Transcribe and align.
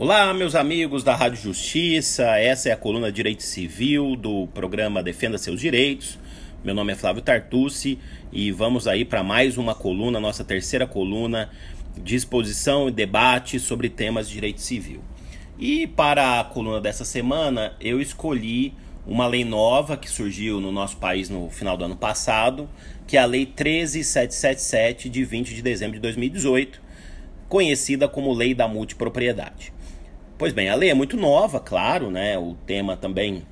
Olá, 0.00 0.32
meus 0.32 0.54
amigos 0.54 1.02
da 1.02 1.16
Rádio 1.16 1.42
Justiça. 1.42 2.22
Essa 2.38 2.68
é 2.68 2.72
a 2.72 2.76
coluna 2.76 3.10
Direito 3.10 3.42
Civil 3.42 4.14
do 4.14 4.46
programa 4.54 5.02
Defenda 5.02 5.36
Seus 5.36 5.60
Direitos. 5.60 6.16
Meu 6.62 6.72
nome 6.72 6.92
é 6.92 6.94
Flávio 6.94 7.20
Tartucci 7.20 7.98
e 8.30 8.52
vamos 8.52 8.86
aí 8.86 9.04
para 9.04 9.24
mais 9.24 9.58
uma 9.58 9.74
coluna, 9.74 10.20
nossa 10.20 10.44
terceira 10.44 10.86
coluna 10.86 11.50
de 11.96 12.14
exposição 12.14 12.88
e 12.88 12.92
debate 12.92 13.58
sobre 13.58 13.88
temas 13.88 14.28
de 14.28 14.34
direito 14.34 14.60
civil. 14.60 15.02
E 15.58 15.88
para 15.88 16.38
a 16.38 16.44
coluna 16.44 16.80
dessa 16.80 17.04
semana, 17.04 17.74
eu 17.80 18.00
escolhi 18.00 18.74
uma 19.04 19.26
lei 19.26 19.44
nova 19.44 19.96
que 19.96 20.08
surgiu 20.08 20.60
no 20.60 20.70
nosso 20.70 20.98
país 20.98 21.28
no 21.28 21.50
final 21.50 21.76
do 21.76 21.84
ano 21.84 21.96
passado, 21.96 22.68
que 23.04 23.16
é 23.16 23.20
a 23.20 23.26
Lei 23.26 23.44
13777 23.46 25.08
de 25.08 25.24
20 25.24 25.56
de 25.56 25.60
dezembro 25.60 25.96
de 25.96 26.02
2018, 26.02 26.80
conhecida 27.48 28.06
como 28.06 28.32
Lei 28.32 28.54
da 28.54 28.68
Multipropriedade. 28.68 29.76
Pois 30.38 30.52
bem, 30.52 30.68
a 30.68 30.76
lei 30.76 30.88
é 30.88 30.94
muito 30.94 31.16
nova, 31.16 31.58
claro, 31.58 32.12
né? 32.12 32.38
O 32.38 32.54
tema 32.64 32.96
também 32.96 33.42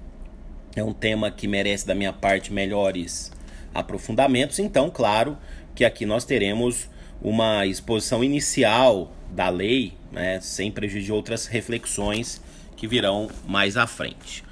é 0.77 0.85
um 0.85 0.93
tema 0.93 1.33
que 1.33 1.49
merece 1.49 1.85
da 1.85 1.97
minha 1.97 2.13
parte 2.13 2.53
melhores 2.53 3.33
aprofundamentos, 3.75 4.61
então, 4.61 4.89
claro, 4.89 5.37
que 5.75 5.85
aqui 5.85 6.07
nós 6.07 6.25
teremos 6.25 6.89
uma 7.21 7.67
exposição 7.67 8.23
inicial 8.23 9.13
da 9.33 9.49
lei, 9.49 9.95
né, 10.13 10.39
sem 10.41 10.71
prejuízo 10.71 11.07
de 11.07 11.13
outras 11.13 11.47
reflexões 11.47 12.41
que 12.77 12.87
virão 12.87 13.29
mais 13.49 13.77
à 13.77 13.89
frente. 13.89 14.45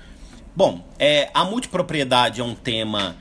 Bom, 0.57 0.85
é, 0.99 1.31
a 1.33 1.45
multipropriedade 1.45 2.41
é 2.41 2.45
um 2.45 2.57
tema 2.57 3.17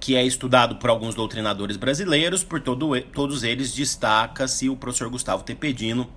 que 0.00 0.16
é 0.16 0.24
estudado 0.24 0.76
por 0.76 0.88
alguns 0.88 1.14
doutrinadores 1.14 1.76
brasileiros, 1.76 2.42
por 2.42 2.62
todo, 2.62 2.98
todos 3.12 3.42
eles 3.42 3.74
destaca-se 3.74 4.70
o 4.70 4.76
professor 4.76 5.10
Gustavo 5.10 5.44
Tepedino, 5.44 6.08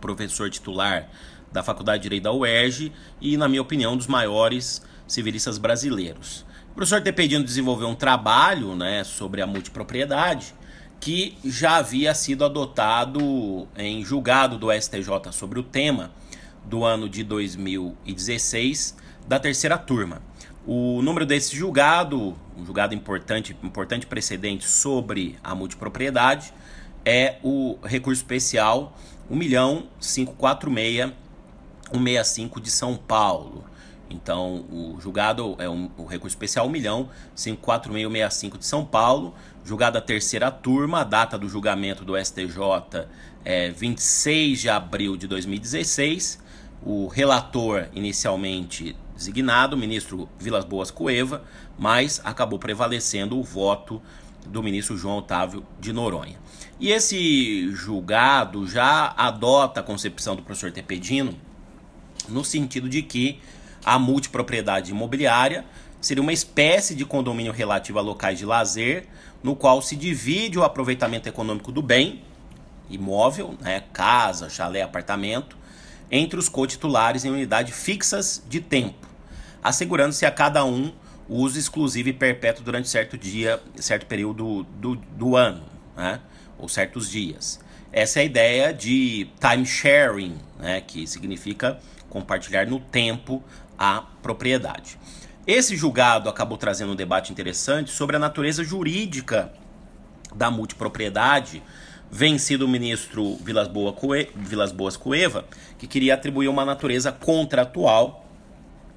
professor 0.00 0.50
titular 0.50 1.08
da 1.52 1.62
Faculdade 1.62 1.98
de 1.98 2.02
Direito 2.04 2.24
da 2.24 2.32
UERJ 2.32 2.92
e, 3.20 3.36
na 3.36 3.48
minha 3.48 3.62
opinião, 3.62 3.94
um 3.94 3.96
dos 3.96 4.06
maiores 4.06 4.82
civilistas 5.06 5.58
brasileiros. 5.58 6.44
O 6.70 6.74
professor 6.74 7.02
Tepedino 7.02 7.44
desenvolveu 7.44 7.88
um 7.88 7.94
trabalho 7.94 8.76
né, 8.76 9.02
sobre 9.04 9.42
a 9.42 9.46
multipropriedade 9.46 10.54
que 11.00 11.36
já 11.44 11.76
havia 11.76 12.14
sido 12.14 12.44
adotado 12.44 13.66
em 13.76 14.04
julgado 14.04 14.58
do 14.58 14.70
STJ 14.70 15.32
sobre 15.32 15.58
o 15.58 15.62
tema 15.62 16.12
do 16.64 16.84
ano 16.84 17.08
de 17.08 17.24
2016 17.24 18.96
da 19.26 19.40
terceira 19.40 19.78
turma. 19.78 20.22
O 20.66 21.00
número 21.02 21.24
desse 21.24 21.56
julgado, 21.56 22.36
um 22.56 22.66
julgado 22.66 22.94
importante, 22.94 23.56
importante 23.62 24.06
precedente 24.06 24.68
sobre 24.68 25.38
a 25.42 25.54
multipropriedade, 25.54 26.52
é 27.04 27.38
o 27.42 27.78
recurso 27.82 28.20
especial 28.20 28.96
1.546 29.32 31.12
165 31.92 32.60
de 32.60 32.70
São 32.70 32.96
Paulo. 32.96 33.64
Então, 34.10 34.64
o 34.70 34.98
julgado 35.00 35.54
é 35.58 35.68
um, 35.68 35.88
o 35.96 36.04
recurso 36.04 36.34
especial 36.34 36.66
1 36.66 36.70
milhão 36.70 37.08
54665 37.36 38.58
de 38.58 38.66
São 38.66 38.84
Paulo, 38.84 39.34
julgado 39.64 39.98
a 39.98 40.00
terceira 40.00 40.50
turma, 40.50 41.02
a 41.02 41.04
data 41.04 41.38
do 41.38 41.48
julgamento 41.48 42.04
do 42.04 42.16
STJ 42.16 43.06
é 43.44 43.70
26 43.70 44.60
de 44.60 44.68
abril 44.68 45.16
de 45.16 45.28
2016. 45.28 46.40
O 46.82 47.06
relator 47.06 47.88
inicialmente 47.94 48.96
designado, 49.14 49.76
o 49.76 49.78
ministro 49.78 50.28
Vilas 50.38 50.64
Boas 50.64 50.90
Cueva, 50.90 51.44
mas 51.78 52.20
acabou 52.24 52.58
prevalecendo 52.58 53.38
o 53.38 53.42
voto 53.42 54.02
do 54.46 54.62
ministro 54.62 54.96
João 54.96 55.18
Otávio 55.18 55.64
de 55.78 55.92
Noronha. 55.92 56.38
E 56.80 56.90
esse 56.90 57.70
julgado 57.72 58.66
já 58.66 59.12
adota 59.16 59.80
a 59.80 59.82
concepção 59.82 60.34
do 60.34 60.42
professor 60.42 60.72
Tepedino 60.72 61.34
no 62.28 62.44
sentido 62.44 62.88
de 62.88 63.02
que 63.02 63.40
a 63.84 63.98
multipropriedade 63.98 64.90
imobiliária 64.90 65.64
seria 66.00 66.22
uma 66.22 66.32
espécie 66.32 66.94
de 66.94 67.04
condomínio 67.04 67.52
relativo 67.52 67.98
a 67.98 68.02
locais 68.02 68.38
de 68.38 68.46
lazer, 68.46 69.06
no 69.42 69.54
qual 69.54 69.80
se 69.82 69.96
divide 69.96 70.58
o 70.58 70.64
aproveitamento 70.64 71.28
econômico 71.28 71.72
do 71.72 71.82
bem 71.82 72.22
imóvel, 72.88 73.54
né, 73.60 73.84
casa, 73.92 74.48
chalé, 74.48 74.82
apartamento, 74.82 75.56
entre 76.10 76.38
os 76.38 76.48
cotitulares 76.48 77.24
em 77.24 77.30
unidades 77.30 77.76
fixas 77.76 78.42
de 78.48 78.60
tempo, 78.60 79.06
assegurando-se 79.62 80.26
a 80.26 80.30
cada 80.30 80.64
um 80.64 80.92
o 81.28 81.36
uso 81.36 81.58
exclusivo 81.58 82.08
e 82.08 82.12
perpétuo 82.12 82.64
durante 82.64 82.88
certo 82.88 83.16
dia, 83.16 83.62
certo 83.76 84.06
período 84.06 84.64
do, 84.64 84.96
do 84.96 85.36
ano, 85.36 85.62
né, 85.96 86.20
ou 86.58 86.68
certos 86.68 87.08
dias. 87.08 87.60
Essa 87.92 88.18
é 88.18 88.22
a 88.22 88.24
ideia 88.24 88.74
de 88.74 89.28
time 89.40 89.64
sharing, 89.64 90.36
né, 90.58 90.80
que 90.80 91.06
significa 91.06 91.78
compartilhar 92.10 92.66
no 92.66 92.78
tempo 92.78 93.42
a 93.78 94.02
propriedade. 94.20 94.98
Esse 95.46 95.74
julgado 95.74 96.28
acabou 96.28 96.58
trazendo 96.58 96.92
um 96.92 96.96
debate 96.96 97.32
interessante 97.32 97.90
sobre 97.90 98.16
a 98.16 98.18
natureza 98.18 98.62
jurídica 98.62 99.50
da 100.34 100.50
multipropriedade, 100.50 101.62
vencido 102.10 102.66
o 102.66 102.68
ministro 102.68 103.36
Vilas, 103.36 103.68
Boa 103.68 103.94
Vilas 104.36 104.70
Boas 104.70 104.96
Cueva, 104.96 105.46
que 105.78 105.86
queria 105.86 106.14
atribuir 106.14 106.48
uma 106.48 106.64
natureza 106.64 107.10
contratual 107.10 108.26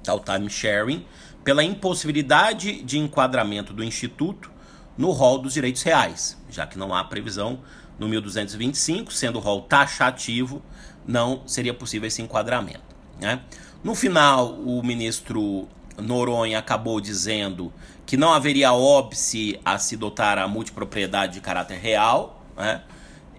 ao 0.06 0.20
time 0.20 0.50
sharing 0.50 1.06
pela 1.42 1.64
impossibilidade 1.64 2.82
de 2.82 2.98
enquadramento 2.98 3.72
do 3.72 3.82
instituto 3.82 4.50
no 4.96 5.10
rol 5.10 5.38
dos 5.38 5.54
direitos 5.54 5.82
reais, 5.82 6.38
já 6.50 6.66
que 6.66 6.78
não 6.78 6.94
há 6.94 7.02
previsão 7.04 7.60
no 7.98 8.08
1225, 8.08 9.12
sendo 9.12 9.38
o 9.38 9.42
rol 9.42 9.62
taxativo, 9.62 10.62
não 11.06 11.46
seria 11.46 11.74
possível 11.74 12.06
esse 12.06 12.22
enquadramento. 12.22 12.93
Né? 13.20 13.40
No 13.82 13.94
final, 13.94 14.54
o 14.54 14.82
ministro 14.82 15.68
Noronha 15.98 16.58
acabou 16.58 17.00
dizendo 17.00 17.72
que 18.06 18.16
não 18.16 18.32
haveria 18.32 18.72
óbice 18.72 19.58
a 19.64 19.78
se 19.78 19.96
dotar 19.96 20.38
a 20.38 20.46
multipropriedade 20.48 21.34
de 21.34 21.40
caráter 21.40 21.78
real, 21.78 22.44
né? 22.56 22.82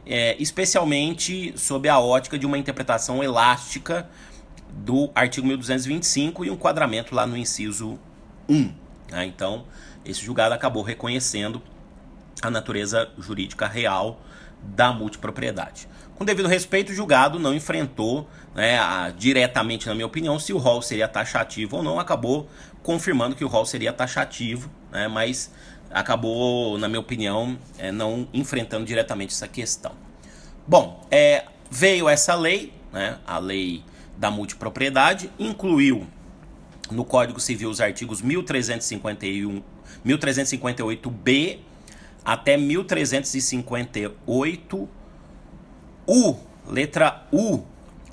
é, 0.05 0.35
especialmente 0.39 1.53
sob 1.57 1.89
a 1.89 1.99
ótica 1.99 2.37
de 2.37 2.45
uma 2.45 2.57
interpretação 2.57 3.23
elástica 3.23 4.07
do 4.71 5.09
artigo 5.15 5.47
1225 5.47 6.45
e 6.45 6.49
um 6.49 6.53
enquadramento 6.53 7.15
lá 7.15 7.25
no 7.25 7.37
inciso 7.37 7.97
1. 8.47 8.73
Né? 9.11 9.25
Então, 9.25 9.65
esse 10.03 10.21
julgado 10.23 10.53
acabou 10.53 10.83
reconhecendo 10.83 11.61
a 12.41 12.49
natureza 12.49 13.09
jurídica 13.17 13.67
real 13.67 14.21
da 14.61 14.91
multipropriedade. 14.91 15.87
Com 16.15 16.23
devido 16.23 16.47
respeito, 16.47 16.91
o 16.91 16.95
julgado 16.95 17.37
não 17.37 17.53
enfrentou 17.53 18.27
né, 18.53 18.79
a, 18.79 19.09
diretamente, 19.09 19.87
na 19.87 19.93
minha 19.93 20.05
opinião, 20.05 20.39
se 20.39 20.53
o 20.53 20.57
rol 20.57 20.81
seria 20.81 21.07
taxativo 21.07 21.77
ou 21.77 21.83
não. 21.83 21.99
Acabou 21.99 22.49
confirmando 22.81 23.35
que 23.35 23.43
o 23.43 23.47
rol 23.47 23.65
seria 23.65 23.91
taxativo, 23.91 24.69
né, 24.91 25.07
mas 25.09 25.51
acabou, 25.91 26.77
na 26.77 26.87
minha 26.87 26.99
opinião, 26.99 27.57
é, 27.77 27.91
não 27.91 28.27
enfrentando 28.33 28.85
diretamente 28.85 29.33
essa 29.33 29.47
questão. 29.47 29.91
Bom, 30.65 31.05
é, 31.11 31.45
veio 31.69 32.07
essa 32.07 32.33
lei, 32.33 32.73
né, 32.93 33.17
a 33.27 33.37
lei 33.37 33.83
da 34.17 34.31
multipropriedade, 34.31 35.29
incluiu 35.37 36.07
no 36.89 37.03
Código 37.03 37.39
Civil 37.39 37.69
os 37.69 37.81
artigos 37.81 38.21
1351, 38.21 39.61
1358b 40.05 41.59
até 42.25 42.57
1358 42.57 44.89
U, 46.07 46.35
letra 46.67 47.27
U, 47.31 47.63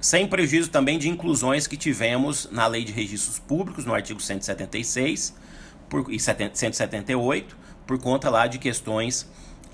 sem 0.00 0.27
prejuízo 0.27 0.71
também 0.71 0.99
de 0.99 1.09
inclusões 1.09 1.67
que 1.67 1.77
tivemos 1.77 2.49
na 2.50 2.67
Lei 2.67 2.84
de 2.84 2.93
Registros 2.93 3.39
Públicos, 3.39 3.87
no 3.87 3.95
artigo 3.95 4.21
176 4.21 5.34
por, 5.89 6.12
e 6.12 6.21
178, 6.21 7.56
por 7.87 7.99
conta 7.99 8.28
lá 8.28 8.47
de 8.47 8.59
questões 8.59 9.27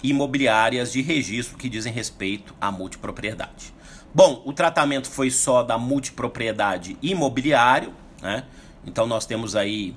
imobiliárias 0.02 0.92
de 0.92 1.02
registro 1.02 1.56
que 1.56 1.68
dizem 1.68 1.92
respeito 1.92 2.54
à 2.60 2.70
multipropriedade. 2.70 3.74
Bom, 4.14 4.42
o 4.44 4.52
tratamento 4.52 5.10
foi 5.10 5.30
só 5.30 5.62
da 5.62 5.76
multipropriedade 5.76 6.96
imobiliário, 7.02 7.92
né? 8.22 8.44
Então 8.86 9.06
nós 9.06 9.26
temos 9.26 9.56
aí 9.56 9.94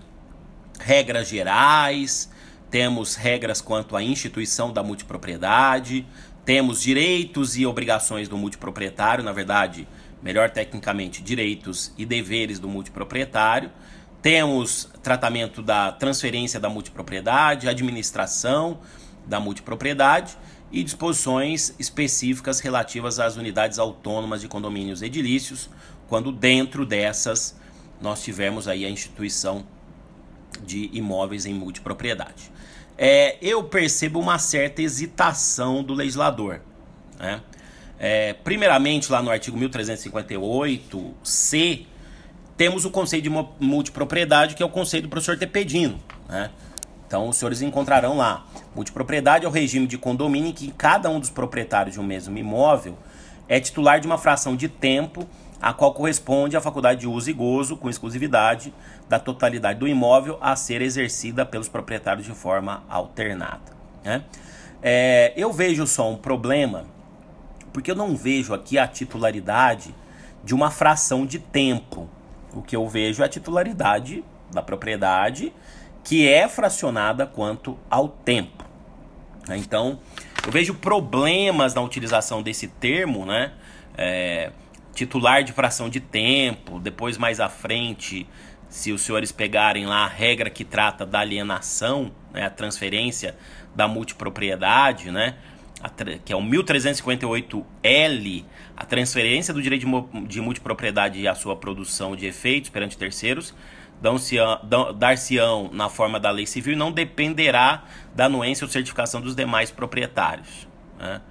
regras 0.79 1.27
gerais, 1.27 2.29
temos 2.71 3.15
regras 3.15 3.59
quanto 3.59 3.97
à 3.97 4.01
instituição 4.01 4.71
da 4.71 4.81
multipropriedade, 4.81 6.07
temos 6.45 6.81
direitos 6.81 7.57
e 7.57 7.65
obrigações 7.65 8.29
do 8.29 8.37
multiproprietário, 8.37 9.23
na 9.23 9.33
verdade, 9.33 9.87
melhor 10.23 10.49
tecnicamente, 10.49 11.21
direitos 11.21 11.93
e 11.97 12.05
deveres 12.05 12.59
do 12.59 12.69
multiproprietário. 12.69 13.69
Temos 14.21 14.89
tratamento 15.03 15.61
da 15.61 15.91
transferência 15.91 16.59
da 16.59 16.69
multipropriedade, 16.69 17.67
administração 17.67 18.79
da 19.27 19.39
multipropriedade 19.39 20.37
e 20.71 20.81
disposições 20.81 21.75
específicas 21.77 22.61
relativas 22.61 23.19
às 23.19 23.35
unidades 23.35 23.77
autônomas 23.77 24.41
de 24.41 24.47
condomínios 24.47 25.01
edilícios, 25.01 25.69
quando 26.07 26.31
dentro 26.31 26.85
dessas 26.85 27.59
nós 27.99 28.23
tivemos 28.23 28.67
aí 28.67 28.85
a 28.85 28.89
instituição 28.89 29.65
de 30.63 30.89
imóveis 30.93 31.45
em 31.45 31.53
multipropriedade 31.53 32.51
é, 33.03 33.35
eu 33.41 33.63
percebo 33.63 34.19
uma 34.19 34.37
certa 34.37 34.83
hesitação 34.83 35.83
do 35.83 35.95
legislador. 35.95 36.61
Né? 37.19 37.41
É, 37.97 38.33
primeiramente, 38.33 39.11
lá 39.11 39.23
no 39.23 39.31
artigo 39.31 39.57
1358C, 39.57 41.87
temos 42.55 42.85
o 42.85 42.91
conceito 42.91 43.23
de 43.23 43.31
multipropriedade, 43.59 44.53
que 44.53 44.61
é 44.61 44.65
o 44.65 44.69
conceito 44.69 45.05
do 45.05 45.09
professor 45.09 45.35
Tepedino. 45.35 45.99
Né? 46.29 46.51
Então, 47.07 47.27
os 47.27 47.37
senhores 47.37 47.63
encontrarão 47.63 48.17
lá. 48.17 48.45
Multipropriedade 48.75 49.45
é 49.45 49.47
o 49.47 49.51
regime 49.51 49.87
de 49.87 49.97
condomínio 49.97 50.49
em 50.49 50.53
que 50.53 50.71
cada 50.71 51.09
um 51.09 51.19
dos 51.19 51.31
proprietários 51.31 51.95
de 51.95 51.99
um 51.99 52.03
mesmo 52.03 52.37
imóvel 52.37 52.95
é 53.47 53.59
titular 53.59 53.99
de 53.99 54.05
uma 54.05 54.19
fração 54.19 54.55
de 54.55 54.69
tempo 54.69 55.27
a 55.61 55.73
qual 55.73 55.93
corresponde 55.93 56.57
à 56.57 56.61
faculdade 56.61 57.01
de 57.01 57.07
uso 57.07 57.29
e 57.29 57.33
gozo 57.33 57.77
com 57.77 57.89
exclusividade 57.89 58.73
da 59.07 59.19
totalidade 59.19 59.79
do 59.79 59.87
imóvel 59.87 60.37
a 60.41 60.55
ser 60.55 60.81
exercida 60.81 61.45
pelos 61.45 61.69
proprietários 61.69 62.25
de 62.25 62.33
forma 62.33 62.83
alternada. 62.89 63.71
Né? 64.03 64.23
É, 64.81 65.33
eu 65.35 65.53
vejo 65.53 65.85
só 65.85 66.09
um 66.09 66.17
problema, 66.17 66.85
porque 67.71 67.91
eu 67.91 67.95
não 67.95 68.15
vejo 68.15 68.53
aqui 68.53 68.79
a 68.79 68.87
titularidade 68.87 69.93
de 70.43 70.55
uma 70.55 70.71
fração 70.71 71.25
de 71.25 71.37
tempo. 71.37 72.09
O 72.53 72.61
que 72.61 72.75
eu 72.75 72.87
vejo 72.87 73.21
é 73.21 73.25
a 73.25 73.29
titularidade 73.29 74.23
da 74.51 74.61
propriedade 74.61 75.53
que 76.03 76.27
é 76.27 76.47
fracionada 76.47 77.27
quanto 77.27 77.77
ao 77.87 78.09
tempo. 78.09 78.65
Né? 79.47 79.57
Então, 79.57 79.99
eu 80.45 80.51
vejo 80.51 80.73
problemas 80.73 81.75
na 81.75 81.81
utilização 81.81 82.41
desse 82.41 82.67
termo, 82.67 83.25
né? 83.25 83.53
É, 83.95 84.51
titular 84.93 85.43
de 85.43 85.51
fração 85.51 85.89
de 85.89 85.99
tempo, 85.99 86.79
depois 86.79 87.17
mais 87.17 87.39
à 87.39 87.49
frente, 87.49 88.27
se 88.69 88.91
os 88.91 89.01
senhores 89.01 89.31
pegarem 89.31 89.85
lá 89.85 90.05
a 90.05 90.07
regra 90.07 90.49
que 90.49 90.63
trata 90.63 91.05
da 91.05 91.19
alienação, 91.19 92.11
né, 92.33 92.45
a 92.45 92.49
transferência 92.49 93.35
da 93.75 93.87
multipropriedade, 93.87 95.11
né, 95.11 95.35
que 96.23 96.31
é 96.31 96.35
o 96.35 96.41
1358L, 96.41 98.45
a 98.77 98.85
transferência 98.85 99.53
do 99.53 99.61
direito 99.61 99.85
de, 99.85 100.27
de 100.27 100.41
multipropriedade 100.41 101.19
e 101.19 101.27
a 101.27 101.35
sua 101.35 101.55
produção 101.55 102.15
de 102.15 102.25
efeitos 102.25 102.69
perante 102.69 102.97
terceiros, 102.97 103.53
dar-se-ão 104.97 105.69
na 105.71 105.89
forma 105.89 106.19
da 106.19 106.31
lei 106.31 106.45
civil 106.45 106.73
e 106.73 106.75
não 106.75 106.91
dependerá 106.91 107.83
da 108.15 108.25
anuência 108.25 108.65
ou 108.65 108.71
certificação 108.71 109.21
dos 109.21 109.35
demais 109.35 109.69
proprietários. 109.69 110.67
Né? 110.97 111.21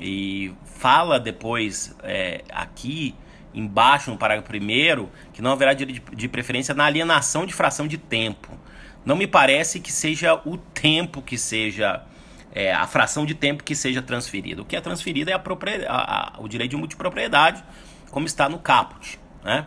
E 0.00 0.54
fala 0.64 1.18
depois 1.18 1.94
é, 2.02 2.44
aqui 2.50 3.14
embaixo 3.52 4.10
no 4.10 4.16
parágrafo 4.16 4.48
primeiro 4.48 5.10
que 5.32 5.42
não 5.42 5.52
haverá 5.52 5.72
direito 5.72 6.14
de 6.14 6.28
preferência 6.28 6.74
na 6.74 6.84
alienação 6.84 7.44
de 7.46 7.52
fração 7.52 7.86
de 7.88 7.98
tempo. 7.98 8.56
Não 9.04 9.16
me 9.16 9.26
parece 9.26 9.80
que 9.80 9.90
seja 9.90 10.40
o 10.44 10.56
tempo 10.56 11.22
que 11.22 11.38
seja 11.38 12.04
é, 12.52 12.72
a 12.72 12.86
fração 12.86 13.24
de 13.24 13.34
tempo 13.34 13.64
que 13.64 13.74
seja 13.74 14.02
transferida. 14.02 14.62
O 14.62 14.64
que 14.64 14.76
é 14.76 14.80
transferido 14.80 15.30
é 15.30 15.34
a 15.34 15.42
a, 15.88 16.36
a, 16.36 16.40
o 16.40 16.48
direito 16.48 16.72
de 16.72 16.76
multipropriedade, 16.76 17.64
como 18.10 18.26
está 18.26 18.48
no 18.48 18.58
caput, 18.58 19.18
né? 19.44 19.66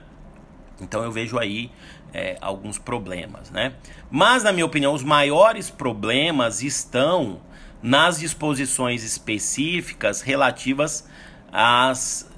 Então 0.80 1.04
eu 1.04 1.12
vejo 1.12 1.38
aí 1.38 1.72
é, 2.14 2.38
alguns 2.42 2.78
problemas, 2.78 3.52
né? 3.52 3.74
Mas 4.10 4.44
na 4.44 4.52
minha 4.52 4.66
opinião 4.66 4.94
os 4.94 5.04
maiores 5.04 5.70
problemas 5.70 6.62
estão 6.62 7.40
nas 7.82 8.20
disposições 8.20 9.04
específicas 9.04 10.22
relativas 10.22 11.08
às 11.52 12.30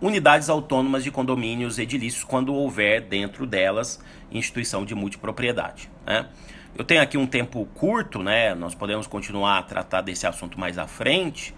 unidades 0.00 0.48
autônomas 0.48 1.02
de 1.02 1.10
condomínios 1.10 1.78
edilícios 1.78 2.24
quando 2.24 2.54
houver 2.54 3.00
dentro 3.02 3.46
delas 3.46 4.00
instituição 4.30 4.84
de 4.84 4.94
multipropriedade. 4.94 5.90
Né? 6.06 6.26
Eu 6.76 6.84
tenho 6.84 7.00
aqui 7.00 7.16
um 7.16 7.26
tempo 7.26 7.64
curto, 7.74 8.22
né? 8.22 8.52
Nós 8.54 8.74
podemos 8.74 9.06
continuar 9.06 9.58
a 9.58 9.62
tratar 9.62 10.00
desse 10.00 10.26
assunto 10.26 10.58
mais 10.58 10.76
à 10.76 10.88
frente, 10.88 11.54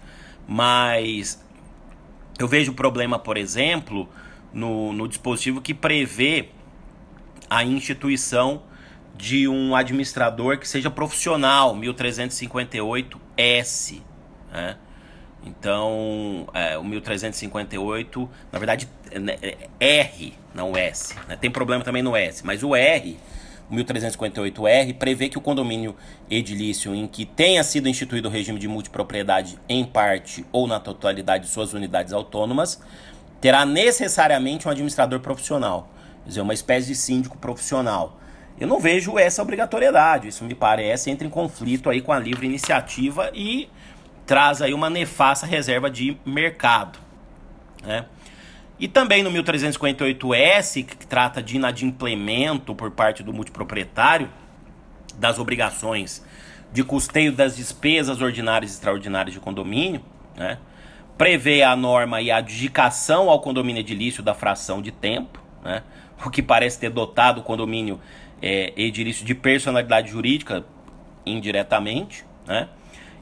mas 0.47 1.43
eu 2.37 2.47
vejo 2.47 2.73
problema, 2.73 3.17
por 3.17 3.35
exemplo, 3.35 4.07
no, 4.53 4.93
no 4.93 5.07
dispositivo 5.07 5.59
que 5.59 5.73
prevê 5.73 6.49
a 7.49 7.63
instituição 7.63 8.61
de 9.17 9.47
um 9.47 9.73
administrador 9.75 10.59
que 10.59 10.67
seja 10.67 10.91
profissional, 10.91 11.73
1358S. 11.75 14.01
Né? 14.51 14.75
Então, 15.43 16.47
é, 16.53 16.77
o 16.77 16.83
1358, 16.83 18.29
na 18.51 18.59
verdade, 18.59 18.87
é, 19.11 19.69
é 19.79 19.79
R, 19.79 20.35
não 20.53 20.77
S. 20.77 21.15
Né? 21.27 21.35
Tem 21.35 21.49
problema 21.49 21.83
também 21.83 22.03
no 22.03 22.15
S, 22.15 22.45
mas 22.45 22.61
o 22.63 22.75
R, 22.75 23.17
o 23.69 23.75
1358R, 23.75 24.93
prevê 24.93 25.27
que 25.29 25.37
o 25.37 25.41
condomínio 25.41 25.95
edilício 26.29 26.93
em 26.93 27.07
que 27.07 27.25
tenha 27.25 27.63
sido 27.63 27.89
instituído 27.89 28.29
o 28.29 28.31
regime 28.31 28.59
de 28.59 28.67
multipropriedade 28.67 29.57
em 29.67 29.83
parte 29.83 30.45
ou 30.51 30.67
na 30.67 30.79
totalidade 30.79 31.45
de 31.45 31.49
suas 31.49 31.73
unidades 31.73 32.13
autônomas, 32.13 32.79
terá 33.41 33.65
necessariamente 33.65 34.67
um 34.67 34.71
administrador 34.71 35.21
profissional, 35.21 35.89
quer 36.23 36.29
dizer, 36.29 36.41
uma 36.41 36.53
espécie 36.53 36.85
de 36.87 36.95
síndico 36.95 37.35
profissional 37.37 38.16
eu 38.59 38.67
não 38.67 38.79
vejo 38.79 39.19
essa 39.19 39.41
obrigatoriedade. 39.41 40.27
Isso 40.27 40.43
me 40.43 40.55
parece 40.55 41.11
entra 41.11 41.27
em 41.27 41.29
conflito 41.29 41.89
aí 41.89 42.01
com 42.01 42.11
a 42.11 42.19
livre 42.19 42.45
iniciativa 42.45 43.29
e 43.33 43.69
traz 44.25 44.61
aí 44.61 44.73
uma 44.73 44.89
nefasta 44.89 45.45
reserva 45.45 45.89
de 45.89 46.17
mercado. 46.25 46.99
Né? 47.83 48.05
E 48.79 48.87
também 48.87 49.23
no 49.23 49.31
1358S, 49.31 50.85
que 50.85 51.07
trata 51.07 51.41
de 51.41 51.55
inadimplemento 51.55 52.75
por 52.75 52.91
parte 52.91 53.23
do 53.23 53.33
multiproprietário 53.33 54.29
das 55.15 55.39
obrigações 55.39 56.23
de 56.71 56.83
custeio 56.83 57.31
das 57.31 57.55
despesas 57.55 58.21
ordinárias 58.21 58.71
e 58.71 58.73
extraordinárias 58.75 59.33
de 59.33 59.39
condomínio, 59.39 60.01
né? 60.35 60.59
prevê 61.17 61.63
a 61.63 61.75
norma 61.75 62.21
e 62.21 62.29
a 62.29 62.37
adjudicação 62.37 63.29
ao 63.29 63.39
condomínio 63.39 63.79
edilício 63.79 64.21
da 64.21 64.33
fração 64.33 64.81
de 64.81 64.91
tempo, 64.91 65.41
né? 65.63 65.81
o 66.23 66.29
que 66.29 66.43
parece 66.43 66.79
ter 66.79 66.89
dotado 66.89 67.39
o 67.39 67.43
condomínio 67.43 67.99
é, 68.41 68.73
edilício 68.75 69.25
de 69.25 69.35
personalidade 69.35 70.09
jurídica 70.09 70.65
indiretamente, 71.25 72.25
né? 72.45 72.69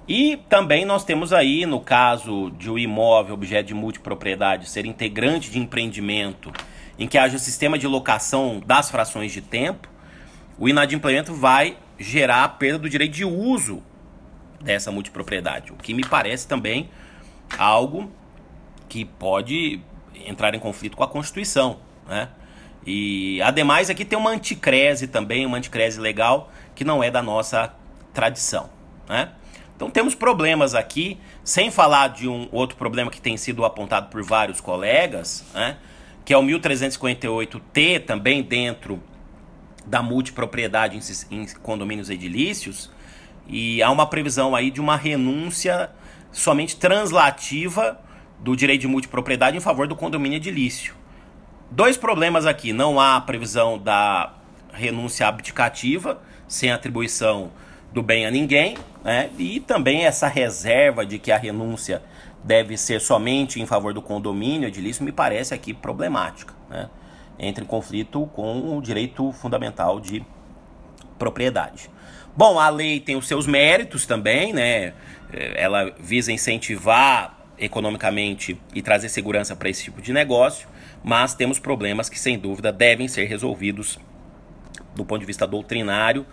E 0.08 0.38
também 0.48 0.86
nós 0.86 1.04
temos 1.04 1.34
aí, 1.34 1.66
no 1.66 1.82
caso 1.82 2.52
de 2.52 2.70
um 2.70 2.78
imóvel 2.78 3.34
objeto 3.34 3.68
de 3.68 3.74
multipropriedade 3.74 4.70
ser 4.70 4.86
integrante 4.86 5.50
de 5.50 5.58
empreendimento 5.58 6.54
em 7.00 7.08
que 7.08 7.18
haja 7.18 7.40
sistema 7.40 7.78
de 7.78 7.88
locação 7.88 8.62
das 8.64 8.92
frações 8.92 9.32
de 9.32 9.42
tempo, 9.42 9.90
o 10.60 10.70
inadimplemento 10.70 11.34
vai 11.34 11.78
gerar 11.98 12.44
a 12.44 12.50
perda 12.50 12.80
do 12.80 12.90
direito 12.90 13.14
de 13.14 13.26
uso 13.26 13.82
dessa 14.62 14.92
multipropriedade, 14.92 15.72
o 15.72 15.76
que 15.76 15.94
me 15.94 16.04
parece 16.04 16.48
também 16.48 16.90
algo 17.58 18.12
que 18.88 19.06
pode 19.06 19.82
entrar 20.26 20.54
em 20.54 20.60
conflito 20.60 20.96
com 20.96 21.04
a 21.04 21.08
Constituição, 21.08 21.80
né? 22.08 22.30
E 22.86 23.42
ademais 23.42 23.90
aqui 23.90 24.06
tem 24.06 24.18
uma 24.18 24.30
anticrese 24.30 25.08
também, 25.08 25.46
uma 25.46 25.58
anticrese 25.58 26.00
legal 26.00 26.52
que 26.76 26.84
não 26.84 27.04
é 27.04 27.10
da 27.10 27.22
nossa 27.22 27.74
tradição, 28.14 28.70
né? 29.10 29.32
Então 29.76 29.90
temos 29.90 30.16
problemas 30.16 30.74
aqui, 30.74 31.18
sem 31.44 31.70
falar 31.70 32.10
de 32.10 32.30
um 32.30 32.48
outro 32.52 32.78
problema 32.78 33.12
que 33.12 33.20
tem 33.20 33.36
sido 33.36 33.66
apontado 33.66 34.10
por 34.10 34.24
vários 34.24 34.62
colegas, 34.62 35.44
né? 35.54 35.78
Que 36.24 36.34
é 36.34 36.38
o 36.38 36.44
1358T 36.44 38.06
também 38.06 38.42
dentro 38.42 39.02
da 39.86 40.02
multipropriedade 40.02 40.98
em, 40.98 41.42
em 41.42 41.46
condomínios 41.62 42.10
edilícios, 42.10 42.90
e 43.48 43.82
há 43.84 43.92
uma 43.92 44.08
previsão 44.08 44.56
aí 44.56 44.72
de 44.72 44.82
uma 44.82 44.96
renúncia 44.96 45.92
somente 46.32 46.76
translativa 46.78 48.00
do 48.40 48.56
direito 48.56 48.82
de 48.82 48.88
multipropriedade 48.88 49.56
em 49.56 49.60
favor 49.60 49.88
do 49.88 49.96
condomínio 49.96 50.38
edilício. 50.38 50.96
Dois 51.72 51.98
problemas 51.98 52.46
aqui. 52.46 52.72
Não 52.72 53.00
há 53.00 53.20
previsão 53.20 53.78
da 53.78 54.34
renúncia 54.72 55.28
abdicativa, 55.28 56.22
sem 56.48 56.72
atribuição 56.72 57.52
do 57.92 58.04
bem 58.04 58.26
a 58.26 58.32
ninguém, 58.32 58.78
né? 59.04 59.30
E 59.38 59.60
também 59.60 60.06
essa 60.06 60.28
reserva 60.28 61.06
de 61.06 61.18
que 61.18 61.32
a 61.32 61.38
renúncia 61.38 62.02
deve 62.44 62.78
ser 62.78 63.02
somente 63.02 63.60
em 63.60 63.66
favor 63.66 63.94
do 63.94 64.02
condomínio 64.02 64.68
edilício 64.68 65.04
me 65.04 65.12
parece 65.12 65.54
aqui 65.54 65.74
problemática, 65.74 66.54
né? 66.70 66.90
Entra 67.40 67.64
em 67.64 67.68
conflito 67.68 68.30
com 68.34 68.78
o 68.78 68.82
direito 68.82 69.32
fundamental 69.32 70.00
de 70.00 70.24
propriedade. 71.18 71.90
Bom, 72.36 72.60
a 72.60 72.70
lei 72.70 73.00
tem 73.00 73.16
os 73.16 73.28
seus 73.28 73.48
méritos 73.48 74.06
também, 74.06 74.54
né? 74.54 74.94
Ela 75.32 75.94
visa 76.00 76.32
incentivar 76.32 77.35
economicamente 77.58 78.60
e 78.74 78.82
trazer 78.82 79.10
segurança 79.10 79.56
para 79.56 79.70
esse 79.70 79.84
tipo 79.84 80.02
de 80.02 80.12
negócio 80.12 80.68
mas 81.08 81.36
temos 81.36 81.60
problemas 81.60 82.10
que, 82.10 82.18
sem 82.18 82.36
dúvida, 82.36 82.72
devem 82.72 83.08
ser 83.08 83.26
resolvidos 83.26 84.00
do 84.96 85.06
ponto 85.06 85.20
de 85.20 85.28
vista 85.28 85.46
doutrinário 85.46 86.26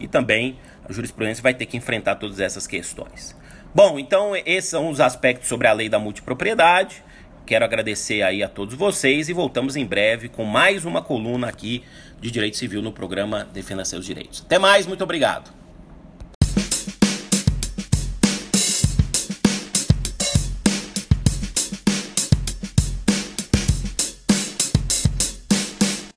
e 0.00 0.08
também 0.08 0.58
a 0.84 0.92
jurisprudência 0.92 1.40
vai 1.40 1.54
ter 1.54 1.64
que 1.64 1.76
enfrentar 1.76 2.16
todas 2.16 2.40
essas 2.40 2.66
questões. 2.66 3.36
Bom, 3.72 4.00
então 4.00 4.34
esses 4.34 4.68
são 4.68 4.88
os 4.90 4.98
aspectos 5.00 5.48
sobre 5.48 5.68
a 5.68 5.72
lei 5.72 5.88
da 5.88 6.00
multipropriedade. 6.00 7.04
Quero 7.46 7.64
agradecer 7.64 8.22
aí 8.22 8.42
a 8.42 8.48
todos 8.48 8.74
vocês 8.74 9.28
e 9.28 9.32
voltamos 9.32 9.76
em 9.76 9.86
breve 9.86 10.28
com 10.28 10.44
mais 10.44 10.84
uma 10.84 11.00
coluna 11.00 11.48
aqui 11.48 11.84
de 12.20 12.28
Direito 12.28 12.56
Civil 12.56 12.82
no 12.82 12.90
programa 12.90 13.46
Defenda 13.52 13.84
Seus 13.84 14.04
Direitos. 14.04 14.42
Até 14.44 14.58
mais, 14.58 14.88
muito 14.88 15.04
obrigado. 15.04 15.65